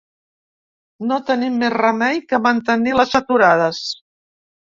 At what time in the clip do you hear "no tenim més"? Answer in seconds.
1.11-1.73